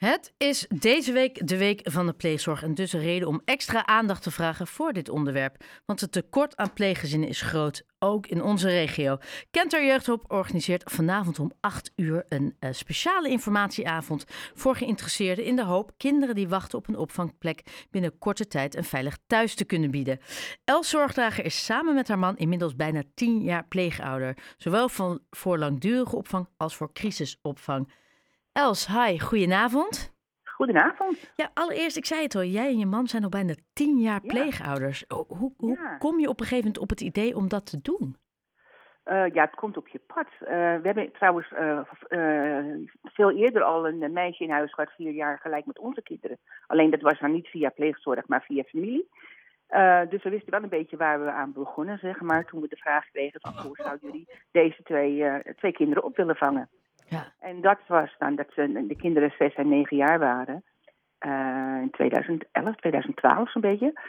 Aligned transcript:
Het 0.00 0.32
is 0.36 0.66
deze 0.68 1.12
week 1.12 1.46
de 1.46 1.56
week 1.56 1.80
van 1.82 2.06
de 2.06 2.12
pleegzorg 2.12 2.62
en 2.62 2.74
dus 2.74 2.92
een 2.92 3.00
reden 3.00 3.28
om 3.28 3.40
extra 3.44 3.86
aandacht 3.86 4.22
te 4.22 4.30
vragen 4.30 4.66
voor 4.66 4.92
dit 4.92 5.08
onderwerp. 5.08 5.64
Want 5.86 6.00
het 6.00 6.12
tekort 6.12 6.56
aan 6.56 6.72
pleeggezinnen 6.72 7.28
is 7.28 7.40
groot, 7.40 7.82
ook 7.98 8.26
in 8.26 8.42
onze 8.42 8.68
regio. 8.68 9.18
Kenter 9.50 9.86
Jeugdhulp 9.86 10.24
organiseert 10.32 10.92
vanavond 10.92 11.38
om 11.38 11.52
8 11.60 11.92
uur 11.96 12.24
een 12.28 12.56
uh, 12.60 12.72
speciale 12.72 13.28
informatieavond 13.28 14.24
voor 14.54 14.76
geïnteresseerden 14.76 15.44
in 15.44 15.56
de 15.56 15.64
hoop 15.64 15.92
kinderen 15.96 16.34
die 16.34 16.48
wachten 16.48 16.78
op 16.78 16.88
een 16.88 16.96
opvangplek 16.96 17.86
binnen 17.90 18.18
korte 18.18 18.46
tijd 18.46 18.76
een 18.76 18.84
veilig 18.84 19.18
thuis 19.26 19.54
te 19.54 19.64
kunnen 19.64 19.90
bieden. 19.90 20.18
Els 20.64 20.88
Zorgdrager 20.88 21.44
is 21.44 21.64
samen 21.64 21.94
met 21.94 22.08
haar 22.08 22.18
man 22.18 22.36
inmiddels 22.36 22.76
bijna 22.76 23.02
10 23.14 23.42
jaar 23.42 23.66
pleegouder, 23.66 24.36
zowel 24.56 24.88
van, 24.88 25.20
voor 25.30 25.58
langdurige 25.58 26.16
opvang 26.16 26.48
als 26.56 26.76
voor 26.76 26.92
crisisopvang. 26.92 27.88
Els, 28.52 28.86
hi, 28.86 29.18
goedenavond. 29.20 30.14
Goedenavond. 30.44 31.32
Ja, 31.36 31.50
allereerst, 31.54 31.96
ik 31.96 32.04
zei 32.06 32.22
het 32.22 32.34
al, 32.34 32.42
jij 32.42 32.66
en 32.66 32.78
je 32.78 32.86
man 32.86 33.06
zijn 33.06 33.22
al 33.22 33.28
bijna 33.28 33.54
tien 33.72 33.98
jaar 33.98 34.20
pleegouders. 34.20 35.04
Hoe, 35.08 35.52
hoe 35.56 35.76
Ja. 35.76 35.96
kom 35.98 36.18
je 36.20 36.28
op 36.28 36.40
een 36.40 36.46
gegeven 36.46 36.64
moment 36.64 36.82
op 36.82 36.90
het 36.90 37.00
idee 37.00 37.36
om 37.36 37.48
dat 37.48 37.66
te 37.70 37.80
doen? 37.82 38.16
Eh, 39.02 39.26
ja, 39.32 39.44
het 39.44 39.54
komt 39.54 39.76
op 39.76 39.88
je 39.88 40.00
pad. 40.06 40.26
Eh, 40.40 40.48
we 40.56 40.80
hebben 40.82 41.12
trouwens 41.12 41.52
eh, 41.52 41.80
veel 43.02 43.30
eerder 43.30 43.62
al 43.62 43.88
een 43.88 44.12
meisje 44.12 44.44
in 44.44 44.50
huis 44.50 44.74
gehad, 44.74 44.92
vier 44.92 45.12
jaar 45.12 45.38
gelijk 45.38 45.66
met 45.66 45.78
onze 45.78 46.02
kinderen. 46.02 46.38
Alleen 46.66 46.90
dat 46.90 47.00
was 47.00 47.18
dan 47.18 47.32
niet 47.32 47.48
via 47.48 47.68
pleegzorg, 47.68 48.28
maar 48.28 48.42
via 48.42 48.62
familie. 48.62 49.08
Dus 50.08 50.22
we 50.22 50.30
wisten 50.30 50.50
wel 50.50 50.62
een 50.62 50.68
beetje 50.68 50.96
waar 50.96 51.24
we 51.24 51.30
aan 51.30 51.52
begonnen, 51.52 51.98
zeg 51.98 52.20
maar, 52.20 52.44
toen 52.44 52.60
we 52.60 52.68
de 52.68 52.76
vraag 52.76 53.10
kregen 53.10 53.40
van 53.40 53.52
hoe 53.66 53.76
zouden 53.76 54.10
jullie 54.10 54.28
deze 54.50 54.82
twee, 54.82 55.42
twee 55.56 55.72
kinderen 55.72 56.04
op 56.04 56.16
willen 56.16 56.36
vangen. 56.36 56.68
Ja, 57.10 57.32
En 57.38 57.60
dat 57.60 57.78
was 57.86 58.14
dan 58.18 58.36
dat 58.36 58.46
ze, 58.54 58.84
de 58.88 58.96
kinderen 58.96 59.32
zes 59.38 59.54
en 59.54 59.68
negen 59.68 59.96
jaar 59.96 60.18
waren. 60.18 60.64
eh, 61.18 61.78
in 61.80 61.90
2011, 61.90 62.74
2012 62.76 63.50
zo'n 63.50 63.62
beetje. 63.62 64.00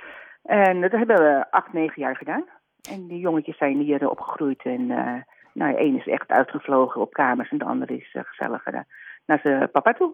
En 0.44 0.82
dat 0.82 0.92
hebben 0.92 1.16
we 1.16 1.52
acht, 1.52 1.74
negen 1.74 2.02
jaar 2.02 2.16
gedaan. 2.16 2.46
En 2.90 3.08
die 3.08 3.20
jongetjes 3.20 3.58
zijn 3.58 3.80
hier 3.80 4.10
opgegroeid. 4.10 4.62
En 4.64 4.92
eh 4.92 5.22
nou, 5.54 5.76
één 5.76 5.98
is 5.98 6.08
echt 6.08 6.30
uitgevlogen 6.30 7.02
op 7.02 7.14
kamers 7.14 7.50
en 7.50 7.58
de 7.58 7.66
andere 7.66 7.98
is 7.98 8.14
eh, 8.14 8.24
gezellig 8.24 8.66
eh, 8.66 8.80
naar 9.26 9.40
zijn 9.44 9.72
papa 9.72 9.94
toe. 9.94 10.14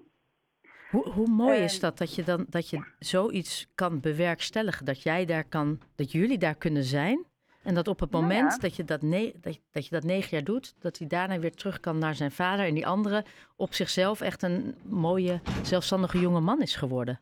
hoe, 0.90 1.10
hoe 1.10 1.28
mooi 1.28 1.60
is 1.60 1.80
dat 1.80 1.98
dat 1.98 2.16
je 2.16 2.24
dan 2.24 2.46
dat 2.50 2.70
je 2.70 2.84
zoiets 3.00 3.72
kan 3.76 4.00
bewerkstelligen, 4.00 4.86
dat 4.86 5.04
jij 5.04 5.26
daar 5.26 5.48
kan, 5.50 5.80
dat 5.96 6.12
jullie 6.12 6.38
daar 6.38 6.56
kunnen 6.56 6.84
zijn 6.84 7.26
en 7.68 7.74
dat 7.74 7.88
op 7.88 8.00
het 8.00 8.12
Nou 8.12 8.24
moment 8.24 8.52
ja. 8.54 8.60
dat, 8.60 8.76
je 8.76 8.84
dat, 8.84 9.02
ne 9.02 9.34
dat, 9.42 9.60
dat 9.72 9.88
je 9.88 9.96
dat 9.96 10.04
negen 10.04 10.30
jaar 10.30 10.44
doet, 10.46 10.82
dat 10.82 10.98
hij 10.98 11.08
daarna 11.08 11.40
weer 11.40 11.56
terug 11.56 11.80
kan 11.80 11.98
naar 11.98 12.14
zijn 12.16 12.32
vader 12.32 12.66
en 12.66 12.74
die 12.74 12.88
andere 12.88 13.24
op 13.56 13.74
zichzelf 13.74 14.22
echt 14.22 14.44
een 14.44 14.76
mooie, 14.90 15.40
zelfstandige 15.64 16.20
jonge 16.20 16.40
man 16.40 16.62
is 16.62 16.76
geworden. 16.76 17.20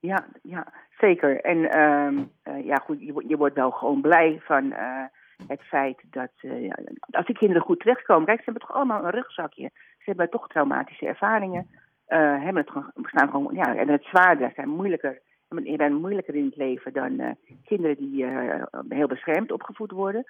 Ja, 0.00 0.26
ja 0.42 0.66
zeker. 0.98 1.40
En 1.40 1.70
ehm, 1.70 2.22
eh, 2.42 2.64
ja, 2.64 2.74
goed, 2.76 3.00
je, 3.00 3.12
wordt- 3.12 3.28
je 3.28 3.36
wordt 3.36 3.54
wel 3.54 3.70
gewoon 3.70 4.00
blij 4.00 4.40
van 4.44 4.72
eh, 4.72 5.04
het 5.46 5.60
feit 5.62 6.02
dat 6.10 6.30
eh, 6.36 6.72
als 7.10 7.26
die 7.26 7.38
kinderen 7.38 7.62
goed 7.62 7.80
terechtkomen. 7.80 8.26
Kijk, 8.26 8.38
ze 8.38 8.44
hebben 8.44 8.66
toch 8.66 8.76
allemaal 8.76 9.04
een 9.04 9.10
rugzakje. 9.10 9.70
Ze 9.74 10.04
hebben 10.04 10.30
toch 10.30 10.48
traumatische 10.48 11.06
ervaringen. 11.06 11.70
hebben 12.06 12.56
het 12.62 12.70
gewoon, 12.70 12.90
staan 13.02 13.30
gewoon, 13.30 13.54
ja, 13.54 13.76
en 13.76 13.88
het 13.88 14.04
zwaarder 14.04 14.52
zijn 14.54 14.68
moeilijker. 14.68 15.20
Je 15.48 15.76
bent 15.76 16.00
moeilijker 16.00 16.34
in 16.34 16.44
het 16.44 16.56
leven 16.56 16.92
dan 16.92 17.18
eh, 17.18 17.30
kinderen 17.64 17.96
die 17.96 18.24
eh, 18.24 18.62
heel 18.88 19.06
beschermd 19.06 19.52
opgevoed 19.52 19.90
worden. 19.90 20.24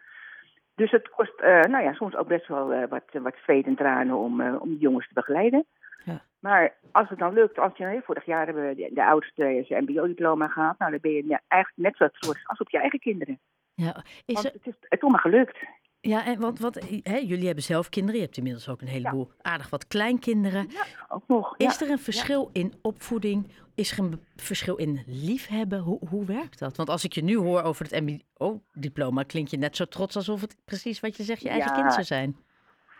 Dus 0.74 0.90
het 0.90 1.08
kost, 1.08 1.40
eh, 1.40 1.60
nou 1.60 1.84
ja, 1.84 1.92
soms 1.92 2.16
ook 2.16 2.28
best 2.28 2.48
wel 2.48 2.86
wat, 2.88 3.04
wat 3.12 3.34
zweet 3.42 3.66
en 3.66 3.76
tranen 3.76 4.16
om, 4.16 4.56
om 4.56 4.68
die 4.68 4.78
jongens 4.78 5.08
te 5.08 5.14
begeleiden. 5.14 5.66
Ja. 6.04 6.22
Maar 6.38 6.74
als 6.92 7.08
het 7.08 7.18
dan 7.18 7.32
lukt, 7.32 7.58
als 7.58 7.76
je 7.76 8.00
vorig 8.04 8.24
jaar 8.24 8.44
hebben 8.44 8.68
we 8.68 8.74
de, 8.74 8.90
de 8.92 9.04
oudste 9.04 9.64
zijn 9.68 9.82
mbo-diploma 9.82 10.48
gehaald, 10.48 10.78
nou 10.78 10.90
dan 10.90 11.00
ben 11.00 11.12
je 11.12 11.40
eigenlijk 11.48 11.74
net 11.74 11.96
zo 11.96 12.08
trots 12.18 12.46
als 12.46 12.58
op 12.58 12.70
je 12.70 12.78
eigen 12.78 12.98
kinderen. 12.98 13.38
Ja, 13.74 13.96
is 14.24 14.34
Want 14.34 14.46
er, 14.46 14.52
het 14.52 14.66
is, 14.66 14.74
het 14.80 14.92
is 14.92 15.00
allemaal 15.00 15.20
gelukt. 15.20 15.58
Ja, 16.06 16.26
en 16.26 16.40
want, 16.40 16.58
want 16.60 17.00
hè, 17.02 17.16
jullie 17.16 17.46
hebben 17.46 17.64
zelf 17.64 17.88
kinderen. 17.88 18.16
Je 18.16 18.24
hebt 18.24 18.36
inmiddels 18.36 18.68
ook 18.68 18.80
een 18.80 18.88
heleboel 18.88 19.30
aardig 19.42 19.70
wat 19.70 19.86
kleinkinderen. 19.86 20.68
Ook 21.08 21.22
nog. 21.26 21.54
Is 21.56 21.78
ja. 21.78 21.86
er 21.86 21.92
een 21.92 21.98
verschil 21.98 22.50
in 22.52 22.72
opvoeding? 22.82 23.46
Is 23.74 23.92
er 23.92 24.04
een 24.04 24.20
verschil 24.36 24.76
in 24.76 25.02
liefhebben? 25.06 25.78
Hoe, 25.78 25.98
hoe 26.08 26.24
werkt 26.26 26.58
dat? 26.58 26.76
Want 26.76 26.88
als 26.88 27.04
ik 27.04 27.12
je 27.12 27.22
nu 27.22 27.36
hoor 27.36 27.62
over 27.62 27.86
het 27.90 28.00
MBO-diploma, 28.00 29.22
klink 29.22 29.48
je 29.48 29.56
net 29.56 29.76
zo 29.76 29.84
trots 29.84 30.16
alsof 30.16 30.40
het 30.40 30.56
precies 30.64 31.00
wat 31.00 31.16
je 31.16 31.22
zegt 31.22 31.42
je 31.42 31.48
eigen 31.48 31.70
Ja. 31.70 31.80
kind 31.80 31.92
zou 31.92 32.04
zijn. 32.04 32.36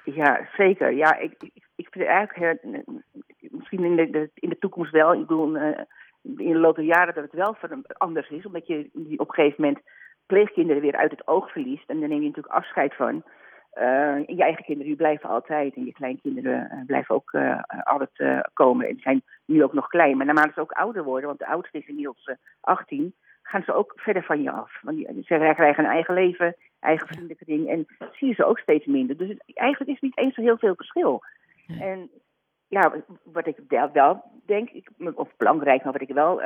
Ja, 0.05 0.49
zeker. 0.57 0.93
Ja, 0.93 1.19
ik, 1.19 1.35
ik, 1.39 1.65
ik 1.77 1.89
vind 1.91 2.05
eigenlijk 2.07 2.61
heel- 2.63 3.03
misschien 3.51 3.85
in 3.85 3.97
de, 3.97 4.31
in 4.35 4.49
de 4.49 4.59
toekomst 4.59 4.93
wel. 4.93 5.13
Ik 5.13 5.21
bedoel, 5.21 5.57
eh, 5.57 5.81
in 6.23 6.53
de 6.53 6.59
loop 6.59 6.77
der 6.77 6.85
jaren 6.85 7.15
dat 7.15 7.25
het 7.25 7.33
wel 7.33 7.57
anders 7.99 8.29
is, 8.29 8.47
omdat 8.47 8.67
je 8.67 8.91
op 9.17 9.29
een 9.29 9.35
gegeven 9.35 9.63
moment 9.65 9.83
pleegkinderen 10.27 10.83
weer 10.83 10.97
uit 10.97 11.11
het 11.11 11.27
oog 11.27 11.53
verliest. 11.53 11.89
En 11.91 12.01
dan 12.01 12.09
neem 12.09 12.21
je 12.21 12.27
natuurlijk 12.27 12.55
afscheid 12.55 12.95
van. 12.95 13.23
Eh, 13.71 14.17
je 14.27 14.43
eigen 14.43 14.65
kinderen 14.65 14.87
die 14.87 14.97
blijven 14.97 15.29
altijd 15.29 15.75
en 15.75 15.85
je 15.85 15.93
kleinkinderen 15.93 16.71
eh, 16.71 16.85
blijven 16.87 17.15
ook 17.15 17.33
eh, 17.33 17.61
altijd 17.85 18.45
komen. 18.53 18.89
En 18.89 18.99
zijn 18.99 19.23
nu 19.45 19.63
ook 19.65 19.73
nog 19.73 19.89
klein, 19.89 20.17
maar 20.17 20.27
naarmate 20.27 20.53
ze 20.55 20.61
ook 20.61 20.73
ouder 20.73 21.05
worden, 21.05 21.27
want 21.27 21.39
de 21.39 21.47
oudste 21.47 21.79
is 21.79 21.87
inmiddels 21.87 22.25
eh, 22.25 22.35
18, 22.61 23.15
gaan 23.43 23.63
ze 23.63 23.73
ook 23.73 23.93
verder 23.97 24.23
van 24.23 24.43
je 24.43 24.51
af. 24.51 24.79
Want 24.83 24.97
die- 24.97 25.23
ze 25.25 25.53
krijgen 25.55 25.85
een 25.85 25.91
eigen 25.91 26.15
leven, 26.15 26.57
eigen 26.81 27.07
vriendenkring 27.09 27.69
en 27.69 27.87
zie 28.13 28.29
je 28.29 28.35
ze 28.35 28.45
ook 28.45 28.59
steeds 28.59 28.87
minder. 28.87 29.17
Dus 29.17 29.29
het, 29.29 29.43
eigenlijk 29.55 29.91
is 29.93 30.01
niet 30.01 30.19
eens 30.19 30.35
zo 30.35 30.43
heel 30.43 30.59
veel 30.59 30.75
verschil. 30.75 31.23
En 31.81 32.11
ja, 32.69 32.93
wat 33.25 33.47
ik 33.47 33.57
wel, 33.93 34.23
denk, 34.47 34.71
ik, 34.71 34.89
of 35.15 35.37
belangrijk, 35.37 35.85
maar 35.85 35.93
wat 35.93 36.03
ik 36.09 36.15
wel 36.15 36.41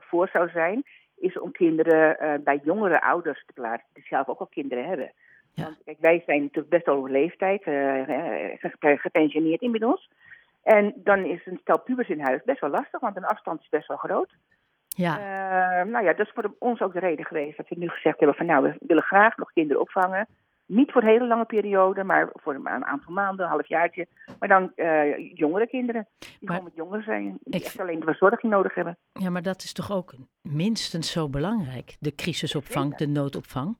voor 0.00 0.28
zou 0.28 0.50
zijn, 0.50 0.82
is 1.22 1.38
om 1.38 1.52
kinderen 1.52 2.18
eh, 2.18 2.34
bij 2.44 2.60
jongere 2.64 3.02
ouders 3.02 3.44
te 3.46 3.52
plaatsen 3.52 3.88
die 3.92 4.06
zelf 4.06 4.28
ook 4.28 4.38
al 4.40 4.46
kinderen 4.46 4.84
hebben. 4.84 5.12
Ja. 5.54 5.62
Want 5.64 5.76
kijk, 5.84 5.96
wij 6.00 6.22
zijn 6.26 6.40
natuurlijk 6.42 6.68
best 6.68 6.88
over 6.88 7.10
leeftijd, 7.10 7.62
ge- 7.62 8.96
gepensioneerd 8.98 9.60
inmiddels. 9.60 10.10
En 10.62 10.92
dan 10.96 11.24
is 11.24 11.46
een 11.46 11.58
stel 11.62 11.80
pubers 11.80 12.08
in 12.08 12.20
huis 12.20 12.40
best 12.44 12.60
wel 12.60 12.70
lastig, 12.70 13.00
want 13.00 13.16
een 13.16 13.24
afstand 13.24 13.60
is 13.60 13.68
best 13.68 13.88
wel 13.88 13.96
groot. 13.96 14.30
Ja, 14.88 15.16
Eh, 15.18 15.86
nou 15.86 16.04
ja, 16.04 16.12
dat 16.12 16.26
is 16.26 16.32
voor 16.34 16.54
ons 16.58 16.80
ook 16.80 16.92
de 16.92 16.98
reden 16.98 17.24
geweest 17.24 17.56
dat 17.56 17.68
we 17.68 17.74
nu 17.78 17.88
gezegd 17.88 18.18
hebben 18.18 18.36
van 18.36 18.46
nou, 18.46 18.62
we 18.62 18.74
willen 18.86 19.02
graag 19.02 19.36
nog 19.36 19.52
kinderen 19.52 19.82
opvangen. 19.82 20.26
Niet 20.74 20.92
voor 20.92 21.02
een 21.02 21.08
hele 21.08 21.26
lange 21.26 21.44
periode, 21.44 22.04
maar 22.04 22.28
voor 22.34 22.54
een 22.54 22.84
aantal 22.84 23.12
maanden, 23.12 23.44
een 23.44 23.50
halfjaartje. 23.50 24.06
Maar 24.38 24.48
dan 24.48 24.72
eh, 24.74 25.34
jongere 25.34 25.66
kinderen, 25.66 26.08
die 26.18 26.28
Maar- 26.40 26.48
gewoon 26.56 26.64
met 26.64 26.74
jongeren 26.76 27.04
zijn. 27.04 27.38
Die 27.40 27.54
Ik- 27.60 27.64
echt 27.64 27.80
alleen 27.80 27.98
de 28.00 28.06
verzorging 28.06 28.52
nodig 28.52 28.74
hebben. 28.74 28.98
ja, 29.12 29.30
maar 29.30 29.42
dat 29.42 29.62
is 29.62 29.72
toch 29.72 29.92
ook 29.92 30.14
minstens 30.42 31.10
zo 31.12 31.28
belangrijk, 31.28 31.96
de 32.00 32.14
crisisopvang, 32.14 32.96
de 32.96 33.06
noodopvang. 33.06 33.76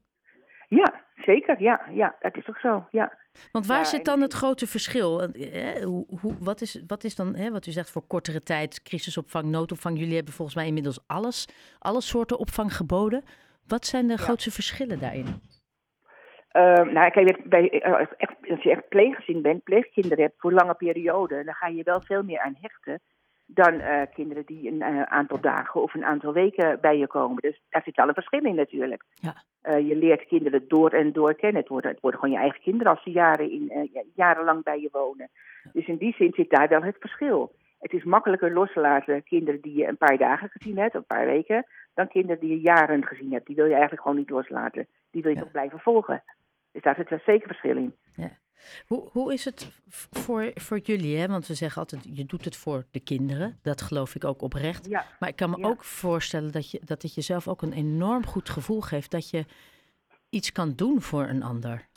Ja, 0.68 0.94
zeker. 1.24 1.62
Ja, 1.62 1.80
ja 1.90 2.14
dat 2.20 2.36
is 2.36 2.48
ook 2.48 2.58
zo. 2.58 2.86
Ja. 2.90 3.12
Want 3.52 3.66
waar 3.66 3.78
Ja, 3.78 3.84
zit 3.84 3.98
en- 3.98 4.04
dan 4.04 4.20
het 4.20 4.32
grote 4.32 4.66
verschil? 4.66 5.22
Eh, 5.22 5.84
hoe, 5.84 6.06
hoe, 6.20 6.34
wat, 6.40 6.60
is, 6.60 6.82
wat 6.86 7.04
is 7.04 7.14
dan, 7.16 7.34
hè, 7.34 7.50
wat 7.50 7.66
u 7.66 7.70
zegt 7.70 7.90
voor 7.90 8.02
kortere 8.06 8.40
tijd, 8.40 8.82
crisisopvang, 8.82 9.44
noodopvang? 9.44 9.98
Jullie 9.98 10.14
hebben 10.16 10.32
volgens 10.34 10.56
mij 10.56 10.66
inmiddels 10.66 10.98
alles, 11.06 11.48
alle 11.78 12.00
soorten 12.00 12.38
opvang 12.38 12.76
geboden. 12.76 13.24
Wat 13.66 13.86
zijn 13.86 14.06
de 14.08 14.16
grootste 14.16 14.50
verschillen 14.50 14.98
daarin? 15.00 15.26
Eh, 16.52 16.82
nou, 16.82 17.10
kijk, 17.10 17.48
bij, 17.48 17.70
eh, 17.70 17.98
als, 17.98 18.08
echt, 18.16 18.34
als 18.50 18.62
je 18.62 18.70
echt 18.70 18.88
pleeggezin 18.88 19.42
bent, 19.42 19.62
pleegkinderen 19.64 20.24
hebt 20.24 20.34
voor 20.40 20.52
lange 20.52 20.74
perioden, 20.74 21.44
dan 21.44 21.54
ga 21.54 21.66
je 21.66 21.82
wel 21.82 22.00
veel 22.00 22.22
meer 22.22 22.40
aan 22.40 22.56
hechten 22.60 23.00
dan 23.46 23.80
eh, 23.80 24.02
kinderen 24.14 24.44
die 24.46 24.70
een 24.70 24.82
eh, 24.82 25.02
aantal 25.02 25.40
dagen 25.40 25.82
of 25.82 25.94
een 25.94 26.04
aantal 26.04 26.32
weken 26.32 26.80
bij 26.80 26.98
je 26.98 27.06
komen. 27.06 27.42
Dus 27.42 27.60
daar 27.68 27.82
zit 27.84 27.96
wel 27.96 28.08
een 28.08 28.14
verschil 28.14 28.44
in 28.44 28.54
natuurlijk. 28.54 29.04
Ja. 29.14 29.34
Je 29.78 29.96
leert 29.96 30.26
kinderen 30.26 30.68
door 30.68 30.90
en 30.90 31.12
door 31.12 31.34
kennen. 31.34 31.60
Het 31.60 31.70
worden, 31.70 31.90
het 31.90 32.00
worden 32.00 32.20
gewoon 32.20 32.34
je 32.34 32.40
eigen 32.40 32.60
kinderen 32.60 32.92
als 32.92 33.02
ze 33.02 33.10
jaren 33.10 33.50
in, 33.50 33.90
ja, 33.92 34.02
jarenlang 34.14 34.62
bij 34.62 34.80
je 34.80 34.88
wonen. 34.92 35.30
Dus 35.72 35.86
in 35.86 35.96
die 35.96 36.14
zin 36.14 36.32
zit 36.32 36.50
daar 36.50 36.68
wel 36.68 36.82
het 36.82 36.96
verschil. 37.00 37.52
Het 37.80 37.92
is 37.92 38.04
makkelijker 38.04 38.52
loslaten 38.52 39.22
kinderen 39.22 39.60
die 39.60 39.76
je 39.76 39.86
een 39.86 39.96
paar 39.96 40.18
dagen 40.18 40.48
gezien 40.48 40.78
hebt, 40.78 40.94
een 40.94 41.04
paar 41.04 41.26
weken, 41.26 41.66
dan 41.94 42.08
kinderen 42.08 42.40
die 42.40 42.50
je 42.50 42.60
jaren 42.60 43.06
gezien 43.06 43.32
hebt. 43.32 43.46
Die 43.46 43.56
wil 43.56 43.64
je 43.64 43.72
eigenlijk 43.72 44.02
gewoon 44.02 44.16
niet 44.16 44.30
loslaten. 44.30 44.86
Die 45.10 45.22
wil 45.22 45.30
je 45.30 45.36
Ja. 45.36 45.42
toch 45.42 45.52
blijven 45.52 45.80
volgen. 45.80 46.22
Dus 46.72 46.82
daar 46.82 46.94
zit 46.94 47.08
wel 47.08 47.18
zeker 47.26 47.46
verschil 47.46 47.76
in. 47.76 47.94
Hoe, 48.86 49.08
hoe 49.12 49.32
is 49.32 49.44
het 49.44 49.80
voor, 50.10 50.50
voor 50.54 50.78
jullie? 50.78 51.18
Hè? 51.18 51.26
Want 51.26 51.46
we 51.46 51.54
zeggen 51.54 51.80
altijd, 51.80 52.16
je 52.16 52.24
doet 52.24 52.44
het 52.44 52.56
voor 52.56 52.84
de 52.90 53.00
kinderen. 53.00 53.58
Dat 53.62 53.82
geloof 53.82 54.14
ik 54.14 54.24
ook 54.24 54.42
oprecht. 54.42 54.88
Ja, 54.88 55.04
Maar 55.18 55.28
ik 55.28 55.36
kan 55.36 55.50
me 55.50 55.56
Ja. 55.58 55.66
ook 55.68 55.84
voorstellen 55.84 56.52
dat, 56.52 56.70
je, 56.70 56.80
dat 56.84 57.02
het 57.02 57.14
jezelf 57.14 57.48
ook 57.48 57.62
een 57.62 57.72
enorm 57.72 58.26
goed 58.26 58.48
gevoel 58.50 58.80
geeft 58.80 59.10
dat 59.10 59.30
je 59.30 59.44
iets 60.30 60.52
kan 60.52 60.72
doen 60.76 61.00
voor 61.00 61.22
een 61.22 61.42
ander. 61.42 61.88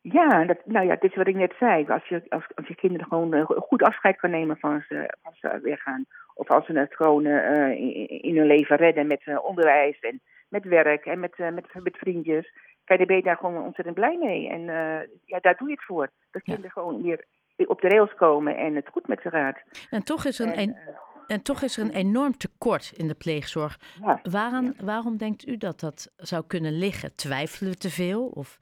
ja, 0.00 0.44
dat, 0.44 0.58
nou 0.66 0.86
ja, 0.86 0.96
dit 0.96 1.10
is 1.10 1.16
wat 1.16 1.26
ik 1.26 1.34
net 1.34 1.54
zei. 1.58 1.86
Als 1.88 2.08
je, 2.08 2.22
als, 2.28 2.44
als 2.54 2.66
je 2.68 2.74
kinderen 2.74 3.06
gewoon 3.06 3.34
eh, 3.34 3.44
goed 3.46 3.82
afscheid 3.82 4.16
kan 4.16 4.30
nemen 4.30 4.56
van 4.58 4.84
ze, 4.88 5.14
als 5.22 5.38
ze 5.40 5.58
weggaan. 5.62 6.04
Of 6.34 6.48
als 6.50 6.66
ze 6.66 6.72
het 6.72 6.94
gewoon 6.94 7.24
eh, 7.26 7.70
in, 7.70 8.08
in 8.08 8.36
hun 8.36 8.46
leven 8.46 8.76
redden 8.76 9.06
met 9.06 9.22
eh, 9.24 9.44
onderwijs 9.44 9.98
en 10.00 10.20
met 10.48 10.64
werk 10.64 11.04
en 11.06 11.20
met, 11.20 11.38
met, 11.38 11.66
met 11.82 11.96
vriendjes. 11.96 12.52
Kijk, 12.88 12.98
daar 12.98 13.06
ben 13.08 13.16
je 13.16 13.22
daar 13.22 13.36
gewoon 13.36 13.64
ontzettend 13.64 13.94
blij 13.96 14.16
mee. 14.16 14.48
En 14.48 14.60
eh, 14.68 15.08
ja, 15.24 15.38
daar 15.40 15.56
doe 15.56 15.68
je 15.68 15.74
het 15.74 15.84
voor. 15.84 16.10
Dat 16.30 16.42
Ja. 16.46 16.52
kinderen 16.52 16.70
gewoon 16.70 17.02
weer 17.02 17.24
op 17.66 17.80
de 17.80 17.88
rails 17.88 18.14
komen 18.14 18.56
en 18.56 18.74
het 18.74 18.88
goed 18.88 19.08
met 19.08 19.20
ze 19.22 19.30
gaat. 19.30 19.58
En 19.90 20.04
toch 20.04 20.24
is 20.24 20.38
er 20.38 20.46
een, 20.46 20.52
En, 20.54 20.68
een- 20.68 20.74
eh, 20.74 20.94
En 21.26 21.42
toch 21.42 21.62
is 21.62 21.76
er 21.76 21.84
een 21.84 21.94
enorm 21.94 22.36
tekort 22.36 22.92
in 22.96 23.08
de 23.08 23.14
pleegzorg. 23.14 23.78
Ja. 24.04 24.20
Waaraan, 24.22 24.74
Waarom 24.82 25.16
denkt 25.16 25.46
u 25.48 25.56
dat 25.56 25.80
dat 25.80 26.12
zou 26.16 26.44
kunnen 26.46 26.72
liggen? 26.78 27.14
Twijfelen 27.14 27.72
we 27.72 27.78
te 27.78 27.90
veel 27.90 28.26
of 28.26 28.58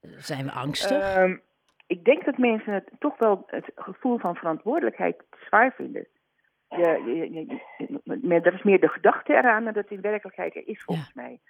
eh, 0.00 0.10
zijn 0.16 0.44
we 0.44 0.52
angstig? 0.52 1.00
Ehm, 1.16 1.36
ik 1.86 2.04
denk 2.04 2.24
dat 2.24 2.38
mensen 2.38 2.72
het 2.72 2.90
toch 2.98 3.18
wel 3.18 3.42
het 3.46 3.70
gevoel 3.74 4.18
van 4.18 4.34
verantwoordelijkheid 4.36 5.22
zwaar 5.46 5.72
vinden. 5.72 6.06
Je, 6.68 7.02
je, 7.06 7.32
je- 7.32 7.60
je- 7.78 8.18
maar 8.22 8.42
dat 8.42 8.52
is 8.52 8.62
meer 8.62 8.80
de 8.80 8.88
gedachte 8.88 9.32
eraan 9.32 9.64
dan 9.64 9.72
dat 9.72 9.82
het 9.82 9.92
in 9.92 10.00
werkelijkheid 10.00 10.56
er 10.56 10.68
is, 10.68 10.82
volgens 10.82 11.12
mij. 11.14 11.40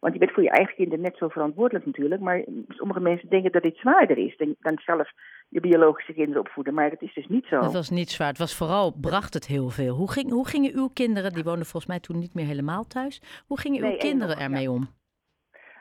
Want 0.00 0.12
je 0.12 0.18
bent 0.18 0.32
voor 0.32 0.42
je 0.42 0.50
eigen 0.50 0.74
kinderen 0.74 1.00
net 1.04 1.16
zo 1.16 1.28
verantwoordelijk 1.28 1.86
natuurlijk. 1.86 2.20
Maar 2.20 2.44
sommige 2.68 3.00
mensen 3.00 3.28
denken 3.28 3.52
dat 3.52 3.62
dit 3.62 3.76
zwaarder 3.76 4.18
is 4.18 4.36
dan, 4.36 4.54
dan 4.60 4.78
zelf 4.84 5.10
je 5.48 5.60
biologische 5.60 6.12
kinderen 6.12 6.40
opvoeden. 6.40 6.74
Maar 6.74 6.90
dat 6.90 7.02
is 7.02 7.14
dus 7.14 7.26
niet 7.26 7.46
zo. 7.46 7.60
Het 7.60 7.72
was 7.72 7.90
niet 7.90 8.10
zwaar. 8.10 8.28
Het 8.28 8.38
was 8.38 8.56
vooral, 8.56 8.92
bracht 9.00 9.34
het 9.34 9.46
heel 9.46 9.68
veel. 9.68 9.94
Hoe, 9.96 10.10
ging, 10.12 10.30
hoe 10.30 10.46
gingen 10.48 10.74
uw 10.74 10.88
kinderen, 10.88 11.32
die 11.32 11.44
woonden 11.44 11.66
volgens 11.66 11.86
mij 11.86 12.00
toen 12.00 12.18
niet 12.18 12.34
meer 12.34 12.46
helemaal 12.46 12.86
thuis. 12.86 13.42
Hoe 13.46 13.58
gingen 13.60 13.84
uw 13.84 13.96
kinderen 13.96 14.36
nog, 14.36 14.44
ermee 14.44 14.70
om? 14.70 14.88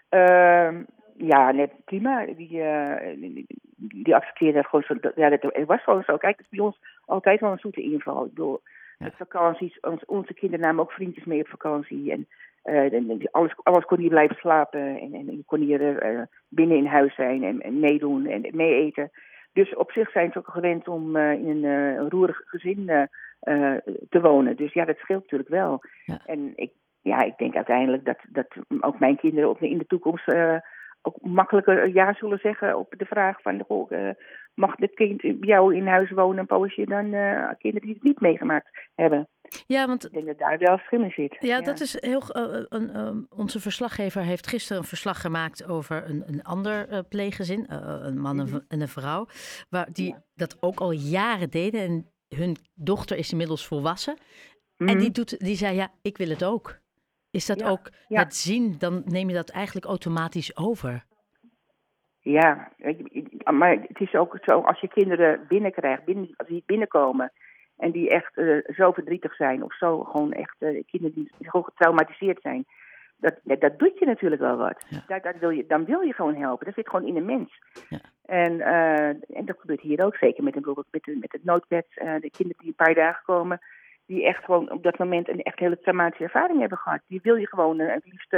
Ehm, 0.10 0.84
ja, 1.18 1.52
net 1.52 1.72
prima. 1.86 2.26
Die, 2.26 2.62
eh, 2.62 3.16
die, 3.22 3.46
die 3.76 4.16
accepteerde 4.16 4.58
het 4.58 4.68
gewoon 4.68 4.84
zo. 4.88 5.00
dat- 5.00 5.16
Ja, 5.16 5.30
dat, 5.30 5.42
het 5.42 5.68
was 5.68 5.84
gewoon 5.84 6.04
zo. 6.04 6.18
Kijk, 6.18 6.38
het 6.38 6.46
is 6.50 6.58
bij 6.58 6.66
ons 6.66 6.80
altijd 7.06 7.40
wel 7.40 7.52
een 7.52 7.60
zoete 7.60 7.82
inval. 7.82 8.24
Ik 8.26 8.30
bedoel, 8.34 8.62
Ja. 8.98 9.12
vakanties, 9.18 9.80
ons, 9.80 10.06
onze 10.06 10.34
kinderen 10.34 10.66
namen 10.66 10.84
ook 10.84 10.92
vriendjes 10.92 11.26
mee 11.26 11.40
op 11.40 11.48
vakantie. 11.48 12.12
En 12.12 12.28
eh, 12.64 13.28
alles, 13.32 13.56
alles 13.64 13.86
kon 13.86 14.00
hier 14.00 14.10
blijven 14.10 14.36
slapen. 14.36 15.00
En, 15.00 15.14
en 15.14 15.44
kon 15.46 15.60
hier 15.60 15.98
eh, 15.98 16.22
binnen 16.48 16.78
in 16.78 16.86
huis 16.86 17.16
zijn 17.16 17.44
en, 17.44 17.62
en 17.62 17.80
meedoen 17.80 18.26
en 18.26 18.46
mee 18.52 18.74
eten. 18.74 19.12
Dus 19.54 19.76
op 19.76 19.92
zich 19.92 20.12
zijn 20.12 20.32
ze 20.32 20.38
ook 20.38 20.50
gewend 20.50 20.88
om 20.88 21.16
eh, 21.16 21.32
in 21.32 21.48
een 21.48 21.64
eh, 21.98 22.08
roerig 22.10 22.42
gezin 22.46 22.90
eh, 22.90 23.04
eh, 23.40 23.78
te 24.10 24.22
wonen. 24.22 24.56
Dus 24.56 24.74
ja, 24.74 24.86
dat 24.86 24.98
scheelt 24.98 25.22
natuurlijk 25.22 25.50
wel. 25.50 25.82
Ja. 26.06 26.22
En 26.26 26.52
ik, 26.56 26.72
ja, 27.02 27.22
ik 27.22 27.38
denk 27.38 27.56
uiteindelijk 27.56 28.06
dat, 28.06 28.18
dat 28.30 28.48
ook 28.80 29.00
mijn 29.00 29.18
kinderen 29.18 29.50
ook 29.50 29.60
in 29.60 29.78
de 29.78 29.86
toekomst 29.86 30.28
eh, 30.28 30.58
ook 31.02 31.18
makkelijker 31.22 31.88
ja 31.88 32.14
zullen 32.14 32.40
zeggen 32.40 32.78
op 32.78 32.94
de 32.98 33.06
vraag 33.06 33.42
van 33.42 33.64
goh, 33.68 33.92
eh, 33.92 34.10
mag 34.54 34.76
dit 34.76 34.94
kind 34.94 35.22
bij 35.22 35.38
jou 35.40 35.76
in 35.76 35.88
huis 35.88 36.12
wonen 36.12 36.40
een 36.40 36.46
poosje 36.46 36.86
dan 36.86 37.14
eh, 37.14 37.50
kinderen 37.58 37.88
die 37.88 37.96
het 37.96 38.04
niet 38.04 38.20
meegemaakt 38.20 38.88
hebben. 38.96 39.28
Ja, 39.68 39.88
want 39.88 40.06
Ik 40.06 40.12
denk 40.12 40.26
dat 40.26 40.38
daar 40.38 40.58
wel 40.58 40.78
verschil 40.78 41.02
in 41.04 41.12
zit. 41.12 41.38
Ja, 41.40 41.62
dat 41.62 41.80
is 41.80 42.02
heel. 42.02 42.22
eh, 42.22 42.64
een, 42.70 42.90
eh, 42.90 43.12
onze 43.40 43.60
verslaggever 43.60 44.22
heeft 44.22 44.48
gisteren 44.48 44.82
een 44.82 44.88
verslag 44.88 45.22
gemaakt 45.22 45.68
over 45.68 46.10
een, 46.10 46.24
een 46.26 46.44
ander 46.44 46.88
eh, 46.90 47.00
pleeggezin, 47.10 47.68
eh, 47.68 47.98
een 48.02 48.20
man 48.20 48.40
en 48.40 48.48
v- 48.48 48.58
en 48.68 48.82
een 48.82 48.88
vrouw, 48.88 49.28
waar 49.70 49.88
die 49.92 50.10
Ja. 50.10 50.24
dat 50.36 50.58
ook 50.60 50.80
al 50.80 50.92
jaren 50.92 51.50
deden. 51.50 51.82
En 51.82 52.12
hun 52.40 52.56
dochter 52.76 53.18
is 53.18 53.32
inmiddels 53.32 53.68
volwassen. 53.68 54.18
En 54.78 54.86
Mhm. 54.86 54.98
die, 54.98 55.12
doet, 55.12 55.40
die 55.40 55.56
zei: 55.56 55.76
Ja, 55.76 55.92
ik 56.02 56.18
wil 56.18 56.30
het 56.30 56.44
ook. 56.44 56.80
Is 57.32 57.46
dat 57.46 57.60
Ja, 57.60 57.70
ook 57.70 57.90
het 58.08 58.36
zien? 58.36 58.76
Dan 58.80 59.02
neem 59.06 59.30
je 59.30 59.36
dat 59.36 59.50
eigenlijk 59.50 59.86
automatisch 59.86 60.58
over. 60.58 61.06
Ja, 62.22 62.72
maar 63.52 63.72
het 63.88 64.00
is 64.00 64.14
ook 64.14 64.38
zo, 64.46 64.60
als 64.62 64.80
je 64.80 64.88
kinderen 64.88 65.46
binnenkrijgt, 65.48 66.04
binnen, 66.06 66.30
als 66.38 66.48
die 66.48 66.64
binnenkomen 66.66 67.32
en 67.80 67.92
die 67.92 68.10
echt 68.10 68.38
eh, 68.38 68.58
zo 68.76 68.92
verdrietig 68.92 69.36
zijn 69.36 69.64
of 69.64 69.74
zo 69.78 70.04
gewoon 70.04 70.32
echt 70.34 70.56
eh, 70.60 70.84
kinderen 70.86 71.16
die 71.16 71.32
gewoon 71.40 71.64
getraumatiseerd 71.66 72.42
zijn, 72.42 72.66
dat, 73.18 73.36
dat, 73.44 73.80
doet 73.80 74.00
je 74.00 74.06
natuurlijk 74.06 74.42
wel 74.42 74.58
wat. 74.58 74.86
Ja. 74.90 75.04
Daar, 75.08 75.22
daar 75.22 75.40
wil 75.40 75.50
je, 75.50 75.66
dan 75.68 75.86
wil 75.86 76.02
je 76.02 76.14
gewoon 76.14 76.36
helpen. 76.36 76.66
Dat 76.66 76.76
zit 76.76 76.90
gewoon 76.90 77.08
in 77.08 77.16
een 77.16 77.26
mens. 77.26 77.60
Ja. 77.90 78.00
En, 78.26 78.62
eh, 78.62 79.08
en 79.38 79.46
dat 79.46 79.60
gebeurt 79.60 79.82
hier 79.82 80.06
ook 80.06 80.16
zeker 80.16 80.44
met, 80.44 80.56
een- 80.56 80.62
bijvoorbeeld 80.62 80.88
met, 80.92 81.04
de- 81.04 81.18
met 81.22 81.32
het 81.32 81.44
noodbed. 81.44 81.86
de 81.94 82.30
kinderen 82.32 82.58
die 82.60 82.68
een 82.68 82.86
paar 82.86 82.94
dagen 82.94 83.24
komen, 83.26 83.60
die 84.06 84.26
echt 84.26 84.44
gewoon 84.44 84.72
op 84.72 84.84
dat 84.84 84.98
moment 84.98 85.30
een 85.30 85.42
echt 85.42 85.60
hele 85.60 85.80
traumatische 85.80 86.24
ervaring 86.24 86.60
hebben 86.60 86.78
gehad. 86.78 87.00
Die 87.08 87.20
wil 87.24 87.36
je 87.36 87.48
gewoon 87.48 87.80
het 87.80 88.06
liefst 88.06 88.36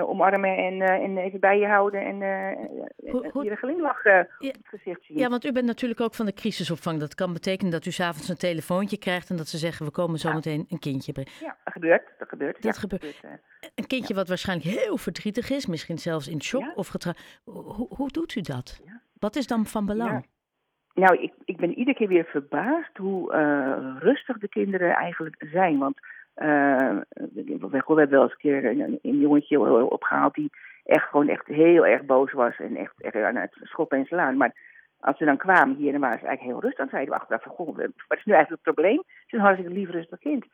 omarmen 0.00 0.56
en, 0.56 0.80
eh, 0.82 1.04
en 1.04 1.16
even 1.18 1.40
bij 1.40 1.58
je 1.58 1.66
houden 1.66 2.00
en 2.00 2.22
eh 2.22 3.10
Hoe- 3.12 3.24
eh, 3.44 3.50
een 3.50 3.56
glimlach 3.56 4.04
eh, 4.04 4.12
Ja. 4.12 4.48
op 4.48 4.54
het 4.54 4.68
gezicht 4.68 5.04
zien. 5.04 5.18
Ja, 5.18 5.28
want 5.28 5.44
u 5.44 5.52
bent 5.52 5.66
natuurlijk 5.66 6.00
ook 6.00 6.14
van 6.14 6.26
de 6.26 6.32
crisisopvang. 6.32 7.00
Dat 7.00 7.14
kan 7.14 7.32
betekenen 7.32 7.72
dat 7.72 7.86
u 7.86 7.90
s'avonds 7.90 8.28
een 8.28 8.36
telefoontje 8.36 8.98
krijgt 8.98 9.30
en 9.30 9.36
dat 9.36 9.48
ze 9.48 9.58
zeggen: 9.58 9.86
We 9.86 9.92
komen 9.92 10.18
zo 10.18 10.28
Ja. 10.28 10.34
meteen 10.34 10.64
een 10.68 10.78
kindje 10.78 11.12
brengen. 11.12 11.32
Ja, 11.40 11.56
dat 11.64 11.72
gebeurt. 11.72 12.02
Dat 12.18 12.28
gebeurt. 12.28 12.62
Dat 12.62 12.74
ja, 12.74 12.80
gebeurt. 12.80 13.20
eh. 13.22 13.30
Een 13.74 13.86
kindje 13.86 14.14
wat 14.14 14.28
waarschijnlijk 14.28 14.76
heel 14.76 14.96
verdrietig 14.96 15.50
is, 15.50 15.66
misschien 15.66 15.98
zelfs 15.98 16.28
in 16.28 16.42
shock 16.42 16.76
of 16.76 16.88
getra. 16.88 17.14
Hoe, 17.44 17.86
hoe 17.96 18.08
doet 18.08 18.34
u 18.34 18.40
dat? 18.40 18.80
Wat 19.18 19.36
is 19.36 19.46
dan 19.46 19.66
van 19.66 19.86
belang? 19.86 20.10
Ja. 20.10 20.22
Nou, 20.94 21.22
ik, 21.22 21.32
ik 21.44 21.56
ben 21.56 21.74
iedere 21.78 21.96
keer 21.96 22.08
weer 22.08 22.24
verbaasd 22.24 22.96
hoe 22.96 23.32
eh, 23.32 23.96
rustig 23.98 24.38
de 24.38 24.48
kinderen 24.48 24.90
eigenlijk 24.94 25.44
zijn. 25.52 25.78
Want 25.78 25.98
eh, 26.34 26.96
we, 27.08 27.56
we 27.58 27.82
hebben 27.84 28.08
wel 28.08 28.22
eens 28.22 28.32
een 28.32 28.38
keer 28.38 28.64
een, 28.64 29.18
jongetje 29.18 29.90
opgehaald 29.90 30.34
die 30.34 30.50
echt 30.84 31.08
gewoon 31.08 31.28
echt 31.28 31.46
heel 31.46 31.86
erg 31.86 32.04
boos 32.04 32.32
was. 32.32 32.58
En 32.58 32.76
echt, 32.76 33.14
aan 33.14 33.36
het 33.36 33.56
schoppen 33.62 33.98
en 33.98 34.04
slaan. 34.04 34.36
Maar 34.36 34.54
als 35.00 35.16
ze 35.16 35.24
dan 35.24 35.36
kwamen 35.36 35.76
hier, 35.76 35.92
dan 35.92 36.00
waren 36.00 36.18
ze 36.18 36.26
eigenlijk 36.26 36.54
heel 36.54 36.62
rustig. 36.62 36.78
Dan 36.78 36.88
zeiden 36.88 37.14
we 37.14 37.20
achteraf 37.20 37.42
van, 37.42 37.52
goh, 37.52 37.76
wat 37.76 38.18
is 38.18 38.24
nu 38.24 38.32
eigenlijk 38.32 38.64
het 38.64 38.74
probleem? 38.74 39.02
Het 39.26 39.58
is 39.58 39.64
een 39.64 39.72
lief 39.72 39.90
rustig 39.90 40.18
kind. 40.18 40.44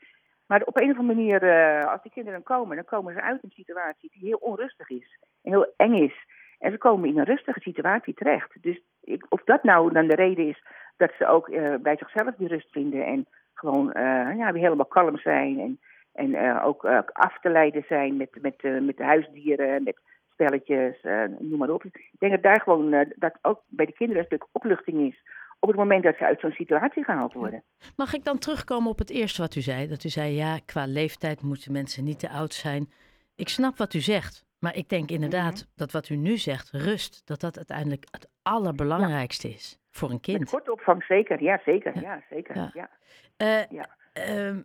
Maar 0.47 0.63
op 0.63 0.81
een 0.81 0.91
of 0.91 0.99
andere 0.99 1.15
manier, 1.15 1.43
eh, 1.43 1.93
als 1.93 2.03
die 2.03 2.13
kinderen 2.13 2.43
dan 2.43 2.57
komen, 2.57 2.77
dan 2.77 2.85
komen 2.85 3.15
ze 3.15 3.23
uit 3.23 3.43
een 3.43 3.51
situatie 3.51 4.11
die 4.13 4.29
heel 4.29 4.37
onrustig 4.37 4.91
is. 4.91 5.19
En 5.43 5.51
heel 5.51 5.73
eng 5.77 5.95
is. 5.95 6.27
En 6.59 6.71
ze 6.71 6.79
komen 6.79 7.09
in 7.09 7.19
een 7.19 7.25
rustige 7.25 7.61
situatie 7.61 8.15
terecht. 8.15 8.63
Dus 8.63 8.81
ik, 9.01 9.27
of 9.29 9.45
dat 9.45 9.63
nou 9.63 9.93
dan 9.93 10.07
de 10.07 10.15
reden 10.15 10.49
is 10.49 10.63
dat 10.97 11.13
ze 11.19 11.27
ook 11.27 11.49
eh, 11.49 11.75
bij 11.75 11.97
zichzelf 11.97 12.35
die 12.35 12.49
rust 12.49 12.71
vinden 12.71 13.05
en 13.07 13.27
gewoon 13.59 13.93
eh, 13.93 14.37
ja, 14.37 14.53
weer 14.53 14.63
helemaal 14.63 14.87
kalm 14.87 15.19
zijn 15.19 15.61
en, 15.61 15.81
en 16.13 16.35
eh, 16.35 16.67
ook 16.67 16.85
eh, 16.85 16.99
af 17.13 17.41
te 17.41 17.49
leiden 17.49 17.85
zijn 17.89 18.17
met, 18.17 18.31
met, 18.41 18.83
met 18.83 18.97
de 18.97 19.05
huisdieren, 19.05 19.83
met 19.83 19.97
spelletjes, 20.33 21.03
noem 21.39 21.59
maar 21.59 21.71
op. 21.71 21.85
Ik 21.85 22.11
denk 22.19 22.33
dat 22.33 22.43
daar 22.43 22.61
gewoon 22.61 22.91
dat 23.17 23.39
ook 23.43 23.61
bij 23.67 23.87
de 23.87 23.93
kinderen 23.93 24.23
een 24.23 24.27
stuk 24.29 24.47
opluchting 24.53 25.13
is 25.13 25.23
op 25.61 25.69
het 25.69 25.79
moment 25.79 26.03
dat 26.03 26.17
ze 26.17 26.25
uit 26.25 26.41
zo'n 26.41 26.51
situatie 26.51 27.05
gehaald 27.05 27.33
worden. 27.33 27.63
Mag 27.97 28.15
ik 28.15 28.25
dan 28.25 28.39
terugkomen 28.39 28.91
op 28.91 28.99
het 28.99 29.11
eerste 29.11 29.41
wat 29.41 29.55
u 29.55 29.61
zei? 29.61 29.89
Dat 29.89 30.05
u 30.05 30.09
zei, 30.09 30.35
ja, 30.35 30.59
qua 30.67 30.87
leeftijd 30.87 31.43
moeten 31.43 31.73
mensen 31.73 32.05
niet 32.05 32.19
te 32.19 32.31
oud 32.31 32.53
zijn. 32.53 32.91
Ik 33.37 33.49
snap 33.49 33.77
wat 33.77 33.95
u 33.95 34.01
zegt. 34.01 34.47
Maar 34.59 34.77
ik 34.77 34.89
denk 34.89 35.11
inderdaad 35.11 35.55
Mhm. 35.55 35.65
dat 35.77 35.93
wat 35.93 36.09
u 36.09 36.17
nu 36.17 36.37
zegt, 36.37 36.71
rust, 36.71 37.27
dat 37.27 37.41
dat 37.41 37.57
uiteindelijk 37.57 38.05
het 38.11 38.29
allerbelangrijkste 38.43 39.49
is 39.49 39.79
voor 39.99 40.09
een 40.09 40.15
Met 40.15 40.23
kind. 40.25 40.51
korte 40.51 40.73
opvang 40.73 41.05
zeker, 41.05 41.43
ja 41.43 41.61
zeker, 41.65 41.95
Ja. 41.95 42.01
ja, 42.01 42.23
zeker. 42.31 42.57
Ja. 42.57 42.71
Ja. 42.75 42.91
Eh 43.37 43.71
Ja. 43.71 43.89
ehm, 44.13 44.61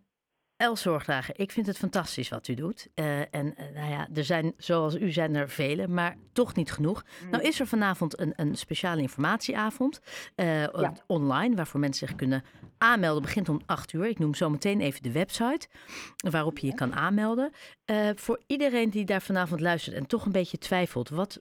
Zorgdrager, 0.74 1.40
ik 1.40 1.52
vind 1.52 1.68
het 1.68 1.78
fantastisch 1.78 2.30
wat 2.30 2.48
u 2.48 2.54
doet. 2.54 2.88
Eh, 2.94 3.20
en 3.20 3.56
eh, 3.56 3.66
nou 3.74 3.90
ja, 3.92 4.08
er 4.14 4.24
zijn, 4.24 4.54
zoals 4.58 4.96
u 4.96 5.12
zijn 5.12 5.36
er 5.36 5.50
vele, 5.50 5.88
maar 5.88 6.16
toch 6.34 6.56
niet 6.56 6.72
genoeg. 6.72 7.04
Mm. 7.24 7.30
Nou 7.30 7.44
is 7.44 7.60
er 7.60 7.68
vanavond 7.68 8.20
een, 8.20 8.34
een 8.36 8.56
speciale 8.56 9.02
informatieavond 9.02 10.02
online, 11.08 11.56
waarvoor 11.56 11.80
mensen 11.80 12.08
zich 12.08 12.18
kunnen 12.18 12.44
aanmelden. 12.78 13.22
Begint 13.22 13.50
om 13.50 13.62
8 13.66 13.94
uur. 13.94 14.06
Ik 14.06 14.20
noem 14.20 14.34
zo 14.34 14.50
meteen 14.50 14.82
even 14.82 15.04
de 15.04 15.12
website 15.12 15.68
waarop 16.30 16.58
je 16.58 16.68
je 16.68 16.74
kan 16.74 16.94
aanmelden. 16.96 17.52
Voor 18.16 18.42
iedereen 18.48 18.90
die 18.90 19.06
daar 19.06 19.22
vanavond 19.22 19.62
luistert 19.62 19.96
en 19.96 20.08
toch 20.08 20.26
een 20.26 20.32
beetje 20.32 20.58
twijfelt, 20.58 21.10
wat, 21.10 21.40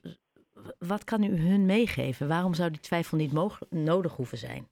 wat 0.79 1.03
kan 1.03 1.23
u 1.23 1.37
hun 1.37 1.65
meegeven? 1.65 2.27
Waarom 2.27 2.53
zou 2.53 2.69
die 2.69 2.79
twijfel 2.79 3.17
niet 3.17 3.33
mogelijk, 3.33 3.71
nodig 3.71 4.15
hoeven 4.15 4.37
zijn? 4.37 4.67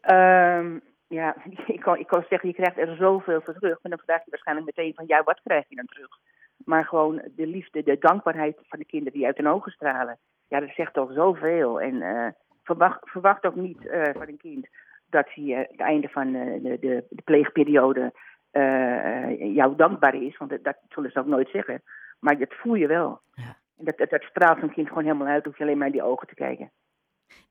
Ehm, 0.00 0.78
ja, 1.06 1.36
ik 1.74 1.80
kan, 1.80 1.98
ik 1.98 2.06
kan 2.06 2.24
zeggen, 2.28 2.48
je 2.48 2.54
krijgt 2.54 2.78
er 2.78 2.96
zoveel 2.96 3.40
voor 3.40 3.54
terug. 3.54 3.78
Maar 3.82 3.92
dan 3.92 4.04
vraag 4.04 4.24
je 4.24 4.30
waarschijnlijk 4.30 4.66
meteen 4.66 4.94
van, 4.94 5.04
ja, 5.06 5.22
wat 5.22 5.40
krijg 5.42 5.64
je 5.68 5.76
dan 5.76 5.86
terug? 5.86 6.08
Maar 6.64 6.84
gewoon 6.84 7.22
de 7.36 7.46
liefde, 7.46 7.82
de 7.82 7.98
dankbaarheid 7.98 8.58
van 8.62 8.78
de 8.78 8.84
kinderen 8.84 9.12
die 9.12 9.26
uit 9.26 9.36
hun 9.36 9.48
ogen 9.48 9.72
stralen. 9.72 10.18
Ja, 10.48 10.60
dat 10.60 10.70
zegt 10.74 10.94
toch 10.94 11.12
zoveel. 11.12 11.80
En 11.80 12.02
eh, 12.02 12.28
verwacht, 12.62 13.10
verwacht 13.10 13.44
ook 13.44 13.54
niet 13.54 13.86
eh, 13.86 14.12
van 14.12 14.28
een 14.28 14.36
kind 14.36 14.68
dat 15.06 15.26
hij 15.34 15.44
eh, 15.44 15.70
het 15.70 15.80
einde 15.80 16.08
van 16.08 16.32
de, 16.32 16.76
de, 16.80 17.04
de 17.10 17.22
pleegperiode 17.24 18.12
jou 19.38 19.76
dankbaar 19.76 20.14
is. 20.14 20.36
Want 20.36 20.50
dat, 20.50 20.64
dat 20.64 20.76
zullen 20.88 21.10
ze 21.10 21.18
ook 21.18 21.26
nooit 21.26 21.48
zeggen. 21.48 21.82
Maar 22.18 22.38
dat 22.38 22.54
voel 22.54 22.74
je 22.74 22.86
wel. 22.86 23.20
Ja. 23.34 23.56
Dat, 23.76 23.98
dat, 23.98 24.10
dat 24.10 24.22
straalt 24.22 24.60
zo'n 24.60 24.72
kind 24.72 24.88
gewoon 24.88 25.04
helemaal 25.04 25.26
uit. 25.26 25.44
Hoef 25.44 25.58
je 25.58 25.64
alleen 25.64 25.78
maar 25.78 25.86
in 25.86 25.92
die 25.92 26.02
ogen 26.02 26.28
te 26.28 26.34
kijken. 26.34 26.70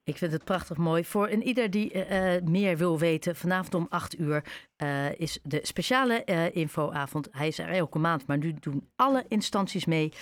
Ik 0.03 0.17
vind 0.17 0.31
het 0.31 0.43
prachtig 0.43 0.77
mooi. 0.77 1.03
Voor 1.03 1.27
en 1.27 1.43
ieder 1.43 1.69
die 1.69 1.91
eh, 1.91 2.35
eh, 2.35 2.43
meer 2.43 2.77
wil 2.77 2.99
weten, 2.99 3.35
vanavond 3.35 3.73
om 3.73 3.85
8 3.89 4.19
uur 4.19 4.43
eh, 4.75 5.19
is 5.19 5.39
de 5.43 5.59
speciale 5.61 6.23
eh, 6.23 6.55
infoavond. 6.55 7.27
Hij 7.31 7.47
is 7.47 7.59
er 7.59 7.69
elke 7.69 7.99
maand, 7.99 8.27
maar 8.27 8.37
nu 8.37 8.53
doen 8.53 8.89
alle 8.95 9.25
instanties 9.27 9.85
mee. 9.85 10.13